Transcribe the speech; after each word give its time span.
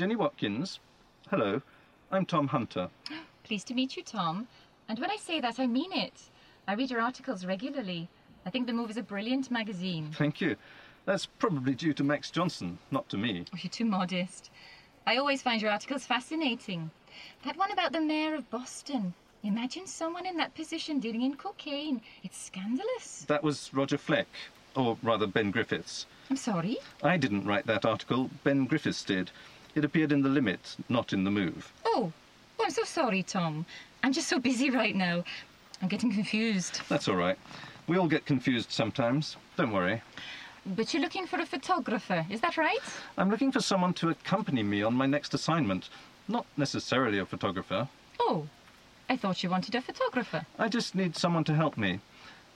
Jenny 0.00 0.16
Watkins. 0.16 0.80
Hello, 1.28 1.60
I'm 2.10 2.24
Tom 2.24 2.48
Hunter. 2.48 2.88
Pleased 3.44 3.66
to 3.66 3.74
meet 3.74 3.98
you, 3.98 4.02
Tom. 4.02 4.48
And 4.88 4.98
when 4.98 5.10
I 5.10 5.16
say 5.16 5.42
that, 5.42 5.60
I 5.60 5.66
mean 5.66 5.92
it. 5.92 6.14
I 6.66 6.72
read 6.72 6.90
your 6.90 7.02
articles 7.02 7.44
regularly. 7.44 8.08
I 8.46 8.48
think 8.48 8.66
The 8.66 8.72
Move 8.72 8.88
is 8.88 8.96
a 8.96 9.02
brilliant 9.02 9.50
magazine. 9.50 10.10
Thank 10.16 10.40
you. 10.40 10.56
That's 11.04 11.26
probably 11.26 11.74
due 11.74 11.92
to 11.92 12.02
Max 12.02 12.30
Johnson, 12.30 12.78
not 12.90 13.10
to 13.10 13.18
me. 13.18 13.44
Oh, 13.52 13.58
you're 13.60 13.70
too 13.70 13.84
modest. 13.84 14.48
I 15.06 15.18
always 15.18 15.42
find 15.42 15.60
your 15.60 15.70
articles 15.70 16.06
fascinating. 16.06 16.90
That 17.44 17.58
one 17.58 17.70
about 17.70 17.92
the 17.92 18.00
mayor 18.00 18.34
of 18.34 18.48
Boston. 18.48 19.12
Imagine 19.42 19.86
someone 19.86 20.24
in 20.24 20.38
that 20.38 20.54
position 20.54 20.98
dealing 20.98 21.20
in 21.20 21.36
cocaine. 21.36 22.00
It's 22.22 22.42
scandalous. 22.42 23.26
That 23.28 23.44
was 23.44 23.68
Roger 23.74 23.98
Fleck, 23.98 24.28
or 24.74 24.96
rather 25.02 25.26
Ben 25.26 25.50
Griffiths. 25.50 26.06
I'm 26.30 26.36
sorry? 26.36 26.78
I 27.02 27.18
didn't 27.18 27.44
write 27.44 27.66
that 27.66 27.84
article, 27.84 28.30
Ben 28.44 28.64
Griffiths 28.64 29.04
did. 29.04 29.30
It 29.74 29.84
appeared 29.84 30.12
in 30.12 30.22
The 30.22 30.28
Limit, 30.28 30.76
not 30.88 31.12
in 31.12 31.24
The 31.24 31.30
Move. 31.30 31.72
Oh, 31.84 32.12
oh 32.58 32.64
I'm 32.64 32.70
so 32.70 32.84
sorry, 32.84 33.22
Tom. 33.22 33.64
I'm 34.02 34.12
just 34.12 34.28
so 34.28 34.38
busy 34.38 34.70
right 34.70 34.96
now. 34.96 35.24
I'm 35.80 35.88
getting 35.88 36.12
confused. 36.12 36.80
That's 36.88 37.08
all 37.08 37.16
right. 37.16 37.38
We 37.86 37.96
all 37.96 38.08
get 38.08 38.26
confused 38.26 38.70
sometimes. 38.70 39.36
Don't 39.56 39.72
worry. 39.72 40.02
But 40.66 40.92
you're 40.92 41.02
looking 41.02 41.26
for 41.26 41.40
a 41.40 41.46
photographer, 41.46 42.26
is 42.28 42.40
that 42.42 42.56
right? 42.56 42.78
I'm 43.16 43.30
looking 43.30 43.50
for 43.50 43.60
someone 43.60 43.94
to 43.94 44.10
accompany 44.10 44.62
me 44.62 44.82
on 44.82 44.94
my 44.94 45.06
next 45.06 45.32
assignment. 45.34 45.88
Not 46.28 46.46
necessarily 46.56 47.18
a 47.18 47.26
photographer. 47.26 47.88
Oh, 48.18 48.46
I 49.08 49.16
thought 49.16 49.42
you 49.42 49.50
wanted 49.50 49.74
a 49.74 49.80
photographer. 49.80 50.44
I 50.58 50.68
just 50.68 50.94
need 50.94 51.16
someone 51.16 51.44
to 51.44 51.54
help 51.54 51.78
me. 51.78 52.00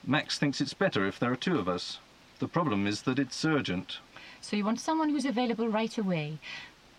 Max 0.05 0.37
thinks 0.37 0.61
it's 0.61 0.73
better 0.73 1.07
if 1.07 1.19
there 1.19 1.31
are 1.31 1.35
two 1.35 1.57
of 1.57 1.67
us. 1.67 1.99
The 2.39 2.47
problem 2.47 2.85
is 2.85 3.01
that 3.03 3.17
it's 3.17 3.43
urgent. 3.43 3.97
So 4.41 4.55
you 4.55 4.63
want 4.63 4.79
someone 4.79 5.09
who's 5.09 5.25
available 5.25 5.67
right 5.67 5.97
away. 5.97 6.37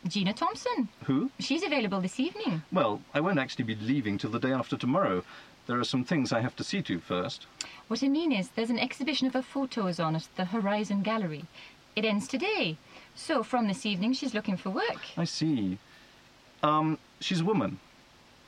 Gina 0.08 0.32
Thomson. 0.32 0.88
Who? 1.04 1.30
She's 1.38 1.62
available 1.62 2.00
this 2.00 2.20
evening. 2.20 2.62
Well, 2.72 3.00
I 3.14 3.20
won't 3.20 3.38
actually 3.38 3.64
be 3.64 3.74
leaving 3.76 4.18
till 4.18 4.30
the 4.30 4.38
day 4.38 4.52
after 4.52 4.76
tomorrow. 4.76 5.22
There 5.66 5.78
are 5.80 5.84
some 5.84 6.04
things 6.04 6.32
I 6.32 6.40
have 6.40 6.54
to 6.56 6.64
see 6.64 6.80
to 6.82 7.00
first. 7.00 7.46
What 7.88 8.02
I 8.02 8.08
mean 8.08 8.32
is, 8.32 8.50
there's 8.50 8.70
an 8.70 8.78
exhibition 8.78 9.26
of 9.26 9.34
her 9.34 9.42
photos 9.42 9.98
on 9.98 10.14
at 10.14 10.28
the 10.36 10.46
Horizon 10.46 11.02
Gallery. 11.02 11.44
It 11.96 12.04
ends 12.04 12.28
today. 12.28 12.76
So 13.14 13.42
from 13.42 13.66
this 13.66 13.84
evening, 13.84 14.12
she's 14.12 14.34
looking 14.34 14.56
for 14.56 14.70
work. 14.70 15.00
I 15.16 15.24
see. 15.24 15.78
Um, 16.62 16.98
she's 17.20 17.40
a 17.40 17.44
woman. 17.44 17.80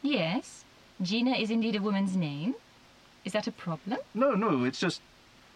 Yes. 0.03 0.64
Gina 1.03 1.33
is 1.33 1.51
indeed 1.51 1.77
a 1.77 1.83
woman's 1.83 2.17
name. 2.17 2.55
Is 3.25 3.33
that 3.33 3.47
a 3.47 3.53
problem? 3.53 3.98
No, 4.14 4.33
no, 4.33 4.64
it's 4.64 4.79
just. 4.79 5.01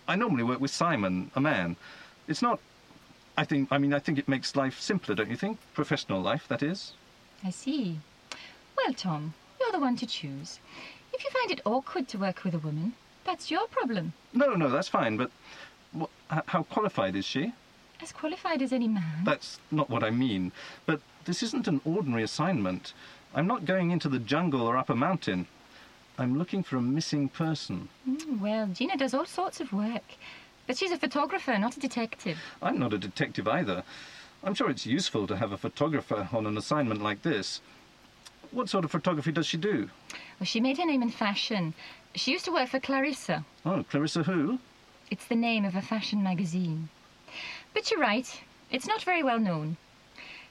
I 0.08 0.16
normally 0.16 0.42
work 0.42 0.60
with 0.60 0.70
Simon, 0.70 1.30
a 1.36 1.40
man. 1.40 1.76
It's 2.26 2.42
not. 2.42 2.58
I 3.36 3.44
think. 3.44 3.68
I 3.70 3.78
mean, 3.78 3.94
I 3.94 3.98
think 3.98 4.18
it 4.18 4.28
makes 4.28 4.54
life 4.56 4.78
simpler, 4.80 5.14
don't 5.14 5.30
you 5.30 5.36
think? 5.36 5.58
Professional 5.74 6.20
life, 6.20 6.46
that 6.48 6.62
is. 6.62 6.92
I 7.44 7.50
see. 7.50 7.98
Well, 8.76 8.92
Tom, 8.94 9.34
you're 9.60 9.72
the 9.72 9.78
one 9.80 9.96
to 9.96 10.06
choose. 10.06 10.58
If 11.12 11.24
you 11.24 11.30
find 11.30 11.50
it 11.50 11.60
awkward 11.64 12.08
to 12.08 12.18
work 12.18 12.44
with 12.44 12.54
a 12.54 12.58
woman, 12.58 12.94
that's 13.24 13.50
your 13.50 13.66
problem. 13.68 14.12
No, 14.32 14.54
no, 14.54 14.68
that's 14.70 14.88
fine, 14.88 15.16
but. 15.16 15.30
how 16.46 16.62
qualified 16.64 17.16
is 17.16 17.24
she? 17.24 17.52
As 18.00 18.12
qualified 18.12 18.62
as 18.62 18.72
any 18.72 18.88
man. 18.88 19.24
That's 19.24 19.60
not 19.70 19.88
what 19.90 20.02
I 20.02 20.10
mean. 20.10 20.52
But 20.86 21.00
this 21.24 21.42
isn't 21.42 21.68
an 21.68 21.80
ordinary 21.84 22.22
assignment. 22.24 22.92
I'm 23.34 23.46
not 23.46 23.64
going 23.64 23.90
into 23.92 24.08
the 24.08 24.18
jungle 24.18 24.62
or 24.62 24.76
up 24.76 24.90
a 24.90 24.96
mountain. 24.96 25.46
I'm 26.18 26.36
looking 26.38 26.62
for 26.62 26.76
a 26.76 26.82
missing 26.82 27.28
person. 27.28 27.88
Mm, 28.08 28.40
Well, 28.40 28.66
Gina 28.66 28.96
does 28.96 29.14
all 29.14 29.24
sorts 29.24 29.60
of 29.60 29.72
work. 29.72 30.02
But 30.66 30.78
she's 30.78 30.92
a 30.92 30.98
photographer, 30.98 31.58
not 31.58 31.76
a 31.76 31.80
detective. 31.80 32.38
I'm 32.62 32.78
not 32.78 32.92
a 32.92 32.98
detective 32.98 33.48
either. 33.48 33.82
I'm 34.44 34.54
sure 34.54 34.70
it's 34.70 34.86
useful 34.86 35.26
to 35.26 35.36
have 35.36 35.52
a 35.52 35.56
photographer 35.58 36.28
on 36.32 36.46
an 36.46 36.56
assignment 36.56 37.02
like 37.02 37.22
this. 37.22 37.60
What 38.50 38.68
sort 38.68 38.84
of 38.84 38.90
photography 38.90 39.32
does 39.32 39.46
she 39.46 39.56
do? 39.56 39.88
Well, 40.38 40.46
she 40.46 40.60
made 40.60 40.78
her 40.78 40.86
name 40.86 41.02
in 41.02 41.10
fashion. 41.10 41.74
She 42.14 42.32
used 42.32 42.44
to 42.44 42.52
work 42.52 42.68
for 42.68 42.80
Clarissa. 42.80 43.44
Oh, 43.64 43.84
Clarissa 43.88 44.22
who? 44.24 44.58
It's 45.10 45.26
the 45.26 45.36
name 45.36 45.64
of 45.64 45.74
a 45.74 45.82
fashion 45.82 46.22
magazine. 46.22 46.88
But 47.74 47.90
you're 47.90 48.00
right, 48.00 48.40
it's 48.70 48.86
not 48.86 49.02
very 49.02 49.22
well 49.22 49.38
known. 49.38 49.76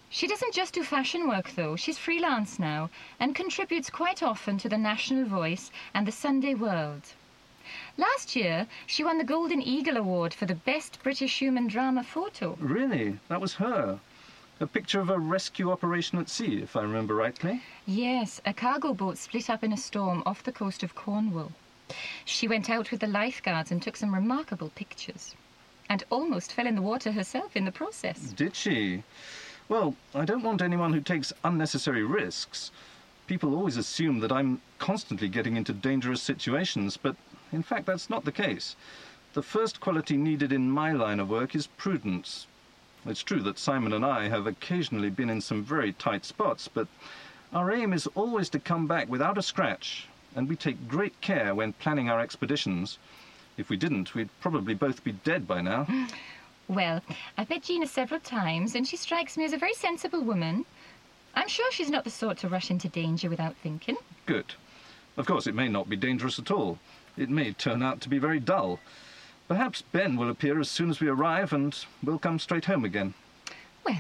She 0.10 0.28
doesn't 0.28 0.54
just 0.54 0.74
do 0.74 0.84
fashion 0.84 1.28
work, 1.28 1.52
though. 1.56 1.78
She's 1.78 1.98
freelance 1.98 2.60
now 2.60 2.90
and 3.20 3.34
contributes 3.34 3.90
quite 3.90 4.22
often 4.22 4.58
to 4.58 4.68
the 4.68 4.78
National 4.78 5.24
Voice 5.26 5.72
and 5.94 6.06
the 6.06 6.12
Sunday 6.12 6.54
World. 6.54 7.04
Last 7.98 8.11
year, 8.36 8.68
she 8.86 9.04
won 9.04 9.18
the 9.18 9.24
Golden 9.24 9.62
Eagle 9.62 9.98
Award 9.98 10.34
for 10.34 10.46
the 10.46 10.56
Best 10.56 11.00
British 11.04 11.40
Human 11.40 11.68
Drama 11.68 12.04
Photo. 12.04 12.58
Really? 12.60 13.20
That 13.28 13.42
was 13.42 13.56
her. 13.56 14.00
A 14.60 14.68
picture 14.68 15.00
of 15.00 15.10
a 15.10 15.18
rescue 15.18 15.72
operation 15.72 16.20
at 16.20 16.30
sea, 16.30 16.62
if 16.62 16.76
I 16.76 16.84
remember 16.84 17.16
rightly. 17.16 17.64
Yes, 17.88 18.40
a 18.46 18.54
cargo 18.54 18.94
boat 18.94 19.18
split 19.18 19.50
up 19.50 19.64
in 19.64 19.74
a 19.74 19.78
storm 19.78 20.22
off 20.26 20.44
the 20.44 20.52
coast 20.52 20.84
of 20.84 20.94
Cornwall. 20.94 21.52
She 22.26 22.48
went 22.48 22.70
out 22.70 22.92
with 22.92 23.02
the 23.02 23.08
lifeguards 23.08 23.72
and 23.72 23.82
took 23.82 23.98
some 23.98 24.14
remarkable 24.14 24.70
pictures. 24.76 25.36
And 25.90 26.04
almost 26.10 26.54
fell 26.54 26.68
in 26.68 26.76
the 26.76 26.82
water 26.82 27.12
herself 27.12 27.58
in 27.58 27.66
the 27.66 27.72
process. 27.72 28.20
Did 28.34 28.56
she? 28.56 29.04
Well, 29.68 29.96
I 30.14 30.26
don't 30.26 30.44
want 30.44 30.62
anyone 30.62 30.94
who 30.94 31.02
takes 31.02 31.34
unnecessary 31.44 32.04
risks. 32.04 32.72
People 33.28 33.56
always 33.56 33.78
assume 33.78 34.20
that 34.20 34.32
I'm 34.32 34.62
constantly 34.78 35.28
getting 35.28 35.58
into 35.58 35.74
dangerous 35.74 36.22
situations, 36.22 36.98
but 36.98 37.16
in 37.52 37.64
fact, 37.64 37.86
that's 37.86 38.10
not 38.10 38.26
the 38.26 38.32
case. 38.32 38.76
The 39.34 39.42
first 39.42 39.80
quality 39.80 40.18
needed 40.18 40.52
in 40.52 40.70
my 40.70 40.92
line 40.92 41.20
of 41.20 41.30
work 41.30 41.56
is 41.56 41.68
prudence. 41.68 42.48
It's 43.06 43.24
true 43.24 43.42
that 43.42 43.58
Simon 43.58 43.94
and 43.94 44.06
I 44.06 44.30
have 44.30 44.46
occasionally 44.46 45.10
been 45.10 45.30
in 45.30 45.42
some 45.42 45.64
very 45.64 45.94
tight 45.94 46.26
spots, 46.26 46.68
but 46.68 46.88
our 47.54 47.72
aim 47.72 47.94
is 47.94 48.08
always 48.08 48.50
to 48.50 48.60
come 48.60 48.88
back 48.88 49.10
without 49.10 49.38
a 49.38 49.42
scratch, 49.42 50.08
and 50.36 50.48
we 50.48 50.56
take 50.56 50.88
great 50.88 51.20
care 51.22 51.56
when 51.56 51.74
planning 51.74 52.10
our 52.10 52.20
expeditions. 52.20 52.98
If 53.58 53.70
we 53.70 53.78
didn't, 53.78 54.14
we'd 54.14 54.30
probably 54.40 54.74
both 54.74 55.04
be 55.04 55.12
dead 55.12 55.48
by 55.48 55.62
now. 55.62 55.88
Well, 56.68 57.02
I've 57.38 57.50
met 57.50 57.64
Gina 57.64 57.86
several 57.86 58.22
times, 58.22 58.76
and 58.76 58.88
she 58.88 58.96
strikes 58.96 59.36
me 59.36 59.44
as 59.44 59.52
a 59.52 59.58
very 59.58 59.74
sensible 59.74 60.22
woman. 60.22 60.64
I'm 61.36 61.50
sure 61.50 61.70
she's 61.70 61.90
not 61.90 62.06
the 62.06 62.10
sort 62.10 62.38
to 62.38 62.48
rush 62.48 62.72
into 62.72 62.88
danger 62.88 63.30
without 63.30 63.58
thinking. 63.58 63.98
Good. 64.26 64.54
Of 65.18 65.26
course, 65.26 65.48
it 65.48 65.56
may 65.56 65.68
not 65.68 65.90
be 65.90 65.98
dangerous 65.98 66.40
at 66.40 66.50
all. 66.50 66.80
It 67.18 67.30
may 67.30 67.52
turn 67.54 67.84
out 67.84 68.02
to 68.02 68.10
be 68.10 68.20
very 68.20 68.40
dull. 68.40 68.80
Perhaps 69.48 69.82
Ben 69.92 70.16
will 70.16 70.30
appear 70.30 70.60
as 70.60 70.70
soon 70.70 70.90
as 70.90 71.00
we 71.00 71.08
arrive 71.08 71.52
and 71.52 71.78
we'll 72.02 72.20
come 72.20 72.40
straight 72.40 72.66
home 72.66 72.86
again. 72.86 73.14
Well, 73.86 74.00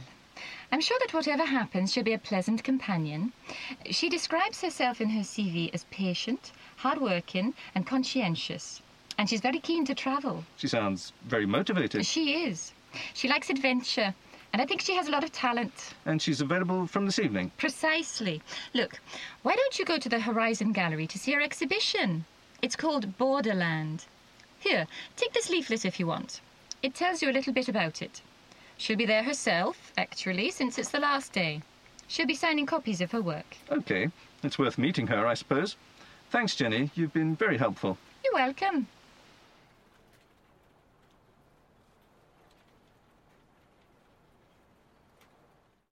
I'm 0.71 0.79
sure 0.79 0.97
that 1.01 1.13
whatever 1.13 1.43
happens, 1.43 1.91
she'll 1.91 2.03
be 2.03 2.13
a 2.13 2.17
pleasant 2.17 2.63
companion. 2.63 3.33
She 3.89 4.07
describes 4.07 4.61
herself 4.61 5.01
in 5.01 5.09
her 5.09 5.21
CV 5.21 5.73
as 5.73 5.83
patient, 5.91 6.53
hardworking, 6.77 7.53
and 7.75 7.85
conscientious. 7.85 8.81
And 9.17 9.29
she's 9.29 9.41
very 9.41 9.59
keen 9.59 9.83
to 9.85 9.93
travel. 9.93 10.45
She 10.55 10.69
sounds 10.69 11.11
very 11.25 11.45
motivated. 11.45 12.05
She 12.05 12.45
is. 12.45 12.71
She 13.13 13.27
likes 13.27 13.49
adventure, 13.49 14.13
and 14.53 14.61
I 14.61 14.65
think 14.65 14.81
she 14.81 14.95
has 14.95 15.07
a 15.07 15.11
lot 15.11 15.23
of 15.25 15.31
talent. 15.33 15.93
And 16.05 16.21
she's 16.21 16.39
available 16.39 16.87
from 16.87 17.05
this 17.05 17.19
evening. 17.19 17.51
Precisely. 17.57 18.41
Look, 18.73 18.99
why 19.43 19.55
don't 19.55 19.77
you 19.77 19.83
go 19.83 19.97
to 19.97 20.09
the 20.09 20.19
Horizon 20.19 20.71
Gallery 20.71 21.07
to 21.07 21.19
see 21.19 21.33
her 21.33 21.41
exhibition? 21.41 22.25
It's 22.61 22.75
called 22.75 23.17
Borderland. 23.17 24.05
Here, 24.59 24.85
take 25.15 25.33
this 25.33 25.49
leaflet 25.49 25.83
if 25.83 25.99
you 25.99 26.05
want. 26.05 26.41
It 26.83 26.93
tells 26.93 27.21
you 27.21 27.29
a 27.29 27.33
little 27.33 27.53
bit 27.53 27.67
about 27.67 28.03
it. 28.03 28.21
She'll 28.77 28.97
be 28.97 29.05
there 29.05 29.23
herself, 29.23 29.91
actually, 29.97 30.51
since 30.51 30.77
it's 30.77 30.89
the 30.89 30.99
last 30.99 31.33
day. 31.33 31.61
She'll 32.07 32.27
be 32.27 32.35
signing 32.35 32.67
copies 32.67 33.01
of 33.01 33.11
her 33.11 33.21
work. 33.21 33.57
Okay, 33.71 34.09
it's 34.43 34.59
worth 34.59 34.77
meeting 34.77 35.07
her, 35.07 35.25
I 35.25 35.33
suppose. 35.33 35.75
Thanks, 36.29 36.55
Jenny. 36.55 36.91
You've 36.93 37.13
been 37.13 37.35
very 37.35 37.57
helpful. 37.57 37.97
You're 38.23 38.33
welcome. 38.33 38.87